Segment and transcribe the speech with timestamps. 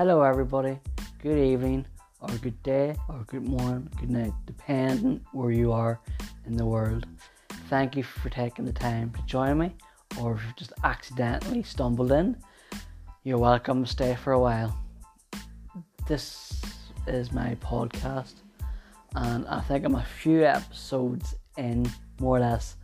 [0.00, 0.78] Hello, everybody.
[1.22, 1.84] Good evening,
[2.22, 6.00] or good day, or good morning, good night, depending where you are
[6.46, 7.06] in the world.
[7.68, 9.74] Thank you for taking the time to join me,
[10.18, 12.34] or if you just accidentally stumbled in,
[13.24, 14.74] you're welcome to stay for a while.
[16.08, 16.62] This
[17.06, 18.36] is my podcast,
[19.16, 21.86] and I think I'm a few episodes in,
[22.18, 22.76] more or less.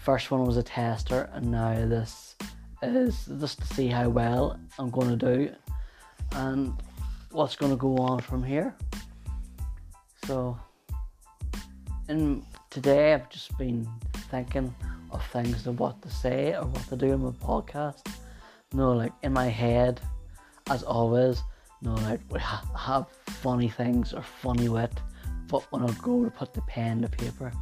[0.00, 2.36] First one was a tester, and now this
[2.82, 5.54] is just to see how well I'm going to do
[6.34, 6.74] and
[7.30, 8.74] what's going to go on from here.
[10.26, 10.58] So,
[12.08, 13.88] in today, I've just been
[14.30, 14.74] thinking
[15.10, 18.06] of things of what to say or what to do in my podcast.
[18.72, 20.00] no, like in my head,
[20.70, 21.42] as always,
[21.82, 24.92] no, like we ha- have funny things or funny wit,
[25.48, 27.52] but when I go to put the pen to paper,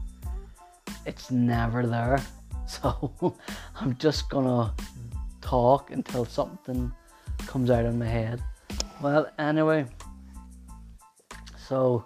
[1.06, 2.20] it's never there.
[2.64, 3.12] So
[3.80, 4.72] I'm just gonna
[5.42, 6.90] talk until something
[7.46, 8.40] comes out of my head.
[9.02, 9.86] Well, anyway,
[11.58, 12.04] so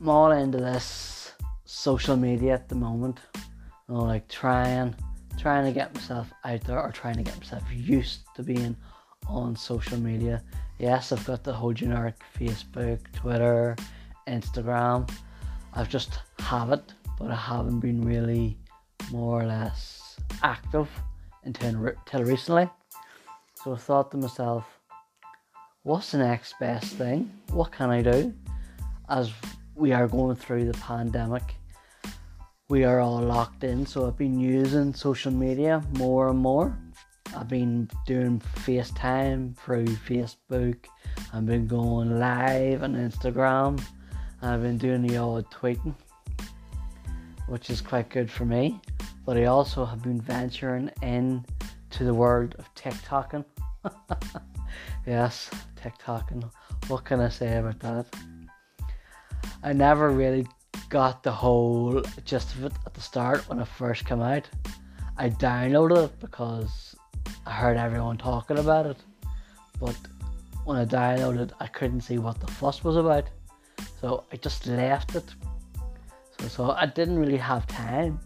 [0.00, 1.32] I'm all into this
[1.66, 3.20] social media at the moment.
[3.34, 4.94] You know, like trying,
[5.38, 8.74] trying to get myself out there or trying to get myself used to being
[9.28, 10.42] on social media.
[10.78, 13.76] Yes, I've got the whole generic Facebook, Twitter,
[14.26, 15.10] Instagram.
[15.74, 18.56] I've just have it, but I haven't been really
[19.10, 20.88] more or less active
[21.42, 22.70] until, until recently.
[23.62, 24.64] So I thought to myself,
[25.84, 27.30] what's the next best thing?
[27.50, 28.32] What can I do?
[29.10, 29.30] As
[29.74, 31.42] we are going through the pandemic,
[32.70, 33.84] we are all locked in.
[33.84, 36.76] So I've been using social media more and more.
[37.36, 40.86] I've been doing FaceTime through Facebook.
[41.34, 43.82] I've been going live on Instagram.
[44.40, 45.94] I've been doing the odd tweeting,
[47.46, 48.80] which is quite good for me.
[49.26, 51.44] But I also have been venturing in
[51.90, 53.44] to the world of TikToking.
[55.06, 55.50] yes,
[55.84, 56.50] TikToking.
[56.88, 58.06] What can I say about that?
[59.62, 60.46] I never really
[60.88, 64.48] got the whole gist of it at the start when it first came out.
[65.16, 66.96] I downloaded it because
[67.46, 68.96] I heard everyone talking about it,
[69.78, 69.96] but
[70.64, 73.28] when I downloaded, I couldn't see what the fuss was about,
[74.00, 75.34] so I just left it.
[76.40, 78.18] So, so I didn't really have time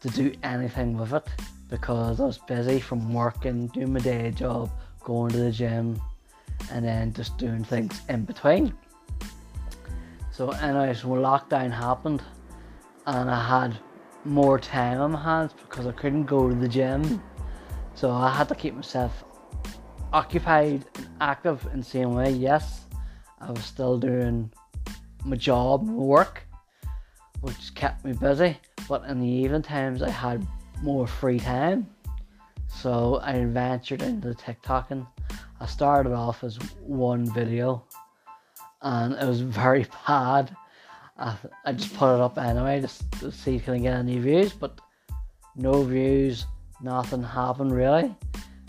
[0.00, 1.26] to do anything with it
[1.70, 4.70] because I was busy from working, doing my day job,
[5.02, 6.00] going to the gym,
[6.70, 8.74] and then just doing things in between.
[10.30, 12.22] So, anyways, when lockdown happened,
[13.06, 13.78] and I had
[14.24, 17.22] more time on my hands because I couldn't go to the gym,
[17.94, 19.24] so I had to keep myself
[20.12, 22.30] occupied and active in the same way.
[22.30, 22.82] Yes,
[23.40, 24.52] I was still doing
[25.24, 26.42] my job, my work,
[27.40, 28.56] which kept me busy,
[28.88, 30.46] but in the evening times I had
[30.82, 31.86] more free time.
[32.68, 35.06] So I ventured into TikToking.
[35.62, 37.84] I started off as one video
[38.82, 40.56] and it was very bad.
[41.16, 44.18] I, I just put it up anyway just to see if I can get any
[44.18, 44.80] views, but
[45.54, 46.46] no views,
[46.82, 48.12] nothing happened really.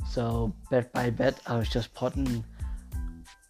[0.08, 2.44] So bit by bit, I was just putting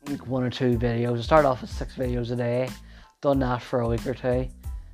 [0.07, 1.19] like one or two videos.
[1.19, 2.69] I started off with six videos a day,
[3.19, 4.47] done that for a week or two,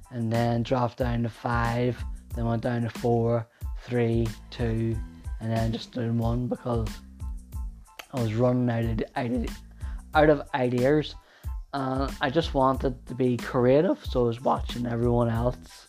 [0.09, 3.47] and then dropped down to five, then went down to four,
[3.83, 4.97] three, two,
[5.39, 6.87] and then just doing one because
[8.13, 9.49] I was running out of
[10.13, 11.15] out of, ideas.
[11.73, 15.87] And I just wanted to be creative, so I was watching everyone else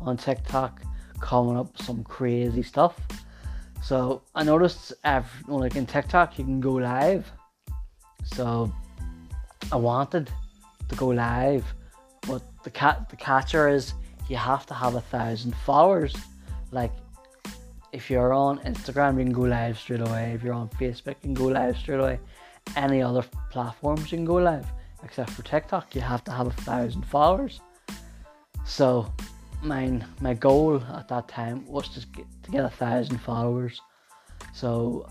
[0.00, 0.82] on TikTok
[1.20, 2.98] coming up some crazy stuff.
[3.82, 4.94] So I noticed,
[5.46, 7.30] like in TikTok, you can go live.
[8.24, 8.72] So
[9.70, 10.30] I wanted
[10.88, 11.64] to go live,
[12.22, 13.92] but the cat the catcher is
[14.28, 16.14] you have to have a thousand followers.
[16.70, 16.92] Like
[17.92, 20.32] if you're on Instagram, you can go live straight away.
[20.34, 22.20] If you're on Facebook, you can go live straight away.
[22.76, 24.66] Any other platforms, you can go live,
[25.02, 25.94] except for TikTok.
[25.94, 27.60] You have to have a thousand followers.
[28.64, 29.12] So,
[29.62, 33.80] my my goal at that time was to get to get a thousand followers.
[34.52, 35.08] So,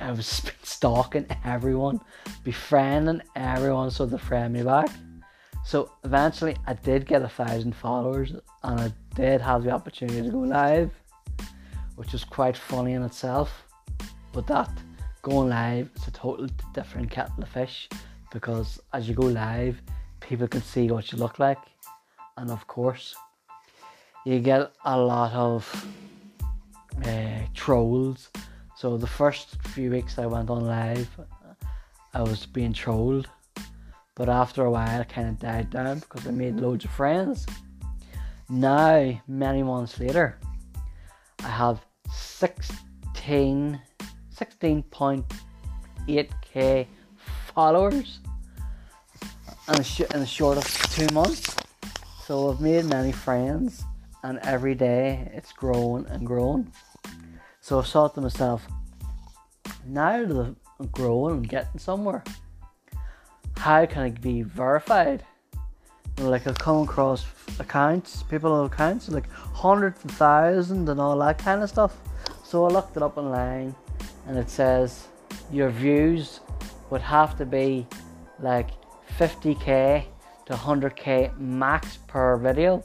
[0.00, 0.26] I was
[0.62, 2.00] stalking everyone,
[2.44, 4.90] befriending everyone, so they friend me back.
[5.64, 10.30] So eventually, I did get a thousand followers, and I did have the opportunity to
[10.30, 10.92] go live
[11.96, 13.64] which was quite funny in itself.
[14.32, 14.70] But that
[15.22, 17.88] going live is a totally different kettle of fish
[18.32, 19.80] because as you go live,
[20.20, 21.58] people can see what you look like,
[22.36, 23.14] and of course,
[24.24, 25.86] you get a lot of
[27.04, 28.30] uh, trolls.
[28.76, 31.08] So the first few weeks I went on live,
[32.14, 33.28] I was being trolled,
[34.14, 37.46] but after a while, it kind of died down because I made loads of friends.
[38.48, 40.51] Now, many months later, I
[41.52, 43.80] have 16,
[44.34, 45.24] 16.2
[46.08, 46.86] 8k
[47.54, 48.18] followers
[49.68, 51.54] in a, sh- in a short of two months.
[52.24, 53.84] So I've made many friends,
[54.22, 56.72] and every day it's growing and growing.
[57.60, 58.66] So I thought to myself,
[59.86, 62.24] now that I'm growing and getting somewhere,
[63.56, 65.24] how can I be verified?
[66.30, 67.24] Like I've come across
[67.58, 71.96] accounts, people accounts like hundreds of thousands and all that kind of stuff.
[72.44, 73.74] So I looked it up online
[74.26, 75.08] and it says
[75.50, 76.40] your views
[76.90, 77.86] would have to be
[78.40, 78.70] like
[79.18, 80.04] 50k
[80.46, 82.84] to 100k max per video.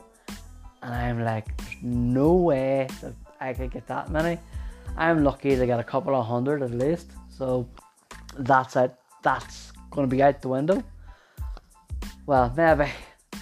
[0.81, 1.47] And I'm like,
[1.81, 4.39] no way that I could get that many.
[4.95, 7.11] I'm lucky to get a couple of hundred at least.
[7.29, 7.67] So
[8.37, 8.93] that's it.
[9.21, 10.83] That's to be out the window.
[12.27, 12.91] Well, maybe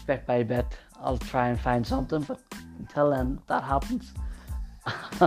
[0.05, 0.65] bit by bit
[1.01, 2.39] I'll try and find something, but
[2.79, 4.13] until then that happens,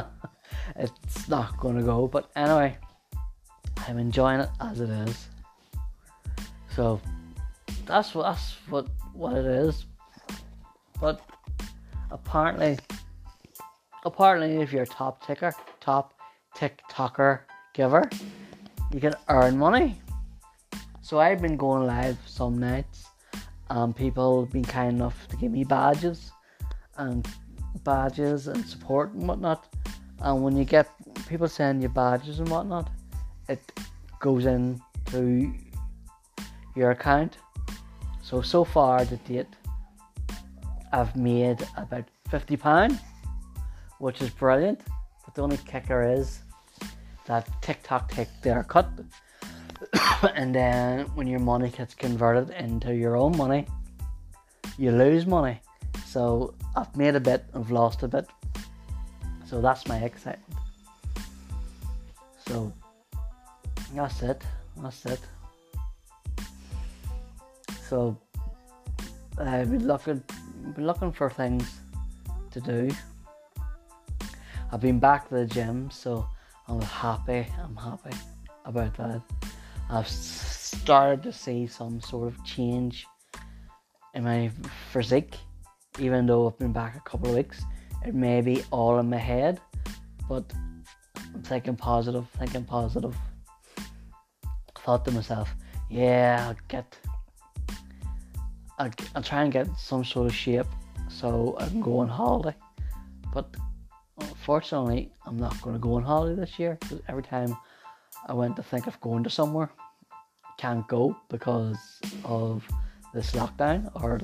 [0.76, 2.08] it's not to go.
[2.08, 2.76] But anyway,
[3.86, 5.28] I'm enjoying it as it is.
[6.75, 7.00] So
[7.86, 9.86] that's what that's what what it is.
[11.00, 11.20] But
[12.10, 12.78] apparently,
[14.04, 16.14] apparently, if you're a top ticker, top
[16.56, 17.40] TikToker
[17.72, 18.08] giver,
[18.92, 20.00] you can earn money.
[21.02, 23.07] So I've been going live some nights,
[23.70, 26.32] and people have been kind enough to give me badges
[26.97, 27.29] and
[27.85, 29.67] badges and support and whatnot.
[30.20, 30.88] And when you get
[31.29, 32.91] people send you badges and whatnot,
[33.49, 33.73] it
[34.20, 35.53] goes into
[36.75, 37.38] your account.
[38.23, 39.47] So so far to date,
[40.93, 42.99] I've made about fifty pound,
[43.99, 44.81] which is brilliant.
[45.25, 46.41] But the only kicker is
[47.26, 48.88] that TikTok take their cut,
[50.34, 53.66] and then when your money gets converted into your own money,
[54.76, 55.60] you lose money.
[56.06, 58.26] So I've made a bit, I've lost a bit.
[59.46, 60.60] So that's my excitement.
[62.46, 62.72] So
[63.94, 64.42] that's it.
[64.76, 65.20] That's it.
[67.88, 68.16] So
[69.38, 70.22] uh, I've been looking
[70.75, 71.80] been looking for things
[72.50, 72.90] to do.
[74.70, 76.26] I've been back to the gym, so
[76.66, 77.46] I'm happy.
[77.62, 78.16] I'm happy
[78.66, 79.38] about that.
[79.90, 83.06] I've started to see some sort of change
[84.14, 84.50] in my
[84.93, 85.37] physique,
[85.99, 87.62] even though I've been back a couple of weeks.
[88.05, 89.61] It may be all in my head,
[90.29, 90.44] but
[91.35, 93.17] I'm thinking positive, thinking positive.
[93.79, 95.55] I thought to myself,
[95.88, 96.96] yeah, I'll get,
[98.79, 100.67] I'll, I'll try and get some sort of shape
[101.08, 102.56] so I can go on holiday.
[103.32, 103.56] But
[104.20, 107.56] unfortunately, I'm not going to go on holiday this year because every time
[108.28, 109.70] I went to think of going to somewhere,
[110.58, 111.78] can't go because
[112.25, 112.69] of
[113.14, 114.20] this lockdown, or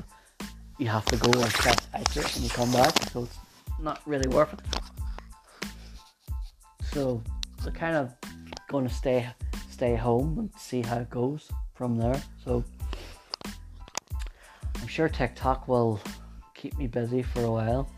[0.79, 3.39] you have to go and test out it and you come back, so it's
[3.81, 4.61] not really worth it.
[6.93, 7.23] So
[7.65, 8.13] we're kind of
[8.69, 9.29] going to stay
[9.71, 12.23] stay home and see how it goes from there.
[12.45, 12.63] So
[14.81, 16.01] I'm sure TikTok will
[16.55, 17.91] keep me busy for a while.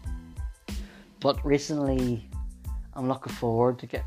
[1.21, 2.29] But recently,
[2.95, 4.05] I'm looking forward to get.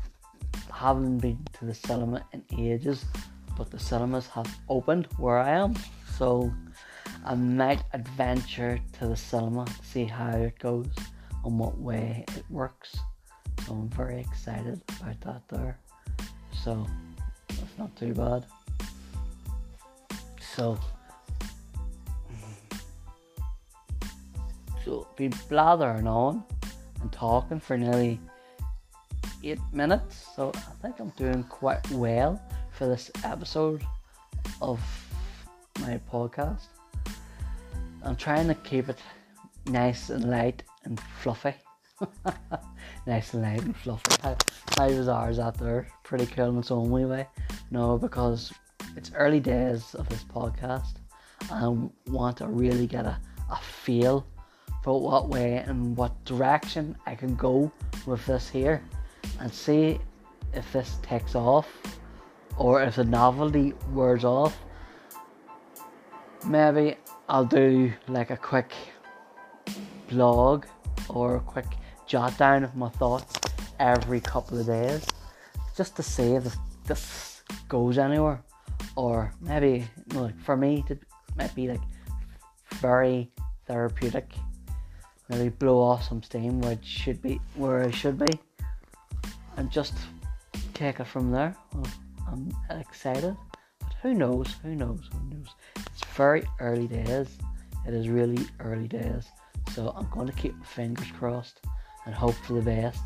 [0.80, 3.04] Haven't been to the cinema in ages,
[3.58, 5.74] but the cinemas have opened where I am,
[6.16, 6.50] so
[7.22, 10.88] I might adventure to the cinema see how it goes
[11.44, 12.96] and what way it works.
[13.66, 15.78] So I'm very excited about that there.
[16.64, 16.86] So
[17.48, 18.46] that's not too bad.
[20.40, 20.78] So
[24.86, 26.42] so been blathering on
[27.02, 28.18] and talking for nearly
[29.42, 30.26] eight minutes.
[30.34, 32.40] So I think I'm doing quite well
[32.72, 33.84] for this episode
[34.60, 34.80] of
[35.80, 36.66] my podcast.
[38.02, 38.98] I'm trying to keep it
[39.66, 41.54] nice and light and fluffy.
[43.06, 44.16] nice and light and fluffy.
[44.22, 44.36] How,
[44.78, 45.88] how ours out there?
[46.02, 47.26] Pretty cool in its own way.
[47.70, 48.52] No, because
[48.96, 50.94] it's early days of this podcast.
[51.50, 51.68] I
[52.10, 53.18] want to really get a,
[53.50, 54.26] a feel
[54.82, 57.70] for what way and what direction I can go
[58.06, 58.82] with this here
[59.40, 59.98] and see
[60.54, 61.68] if this takes off
[62.56, 64.56] or if the novelty wears off.
[66.46, 66.96] Maybe
[67.28, 68.72] I'll do like a quick
[70.08, 70.66] blog
[71.08, 71.66] or a quick
[72.06, 73.38] jot down of my thoughts
[73.78, 75.06] every couple of days
[75.76, 78.42] just to see if this goes anywhere
[78.96, 81.00] or maybe you know, like for me it
[81.36, 81.80] might be like
[82.74, 83.30] very
[83.66, 84.32] therapeutic
[85.28, 88.40] maybe blow off some steam where it should be where it should be
[89.60, 89.94] and just
[90.72, 91.54] take it from there.
[92.26, 93.36] I'm excited
[93.78, 95.48] but who knows who knows who knows.
[95.76, 97.28] It's very early days.
[97.86, 99.28] It is really early days.
[99.72, 101.60] So I'm going to keep my fingers crossed
[102.06, 103.02] and hope for the best.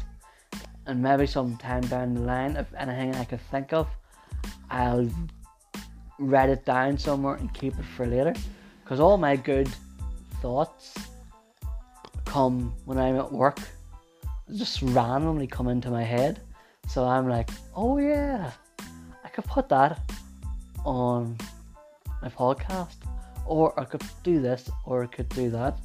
[0.87, 3.89] And maybe sometime down the line if anything I can think of
[4.71, 5.09] I'll
[6.19, 8.35] write it down somewhere and keep it for later.
[8.83, 9.69] Because all my good
[10.41, 10.95] thoughts
[12.25, 13.59] come when I'm at work,
[14.53, 16.41] just randomly come into my head.
[16.89, 18.51] So I'm like, oh yeah,
[19.25, 20.01] I could put that
[20.85, 21.37] on
[22.23, 22.97] my podcast,
[23.47, 25.79] or I could do this, or I could do that.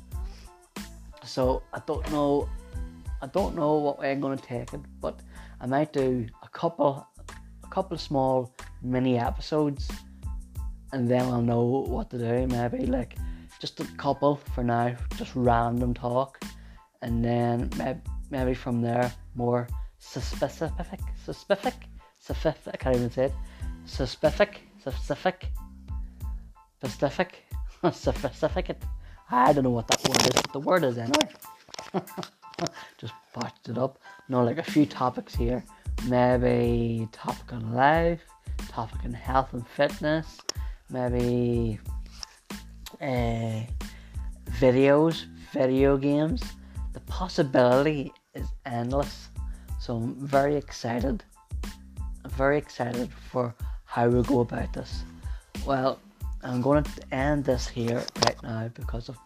[1.23, 2.49] So I don't know,
[3.21, 5.19] I don't know what way I'm gonna take it, but
[5.61, 7.07] I might do a couple,
[7.63, 9.89] a couple of small mini episodes,
[10.91, 12.47] and then I'll know what to do.
[12.47, 13.17] Maybe like
[13.59, 16.43] just a couple for now, just random talk,
[17.01, 17.99] and then maybe,
[18.29, 19.67] maybe from there more
[19.99, 21.75] specific, specific,
[22.19, 22.73] specific.
[22.73, 23.33] I can't even say it.
[23.85, 25.47] Specific, specific,
[26.91, 28.77] specific, specific.
[29.31, 30.41] I don't know what that word is.
[30.41, 31.29] But the word is anyway.
[32.97, 33.99] just botched it up.
[34.27, 35.63] No, like a few topics here.
[36.07, 38.21] Maybe topic on life,
[38.69, 40.39] topic on health and fitness,
[40.89, 41.79] maybe
[43.01, 43.61] uh,
[44.59, 46.41] videos, video games.
[46.93, 49.29] The possibility is endless.
[49.79, 51.23] So I'm very excited.
[52.23, 53.53] I'm very excited for
[53.85, 55.03] how we go about this.
[55.65, 55.99] Well,
[56.43, 59.17] I'm going to end this here right now because I've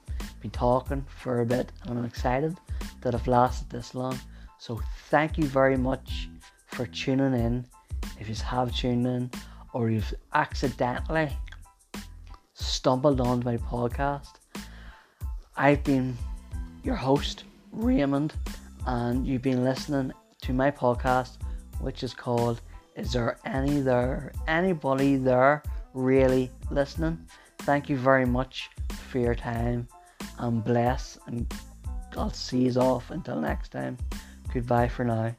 [0.41, 2.57] been talking for a bit and I'm excited
[3.01, 4.19] that I've lasted this long.
[4.57, 4.79] So
[5.09, 6.29] thank you very much
[6.67, 7.65] for tuning in.
[8.19, 9.31] If you have tuned in
[9.73, 11.29] or you've accidentally
[12.53, 14.35] stumbled onto my podcast,
[15.57, 16.17] I've been
[16.83, 18.33] your host, Raymond,
[18.85, 20.11] and you've been listening
[20.41, 21.37] to my podcast,
[21.79, 22.61] which is called
[22.95, 25.63] Is There Any There Anybody There
[25.93, 27.25] Really Listening?
[27.59, 28.69] Thank you very much
[29.09, 29.87] for your time
[30.39, 31.51] and bless and
[32.17, 33.97] I'll see you off until next time.
[34.53, 35.35] Goodbye for now.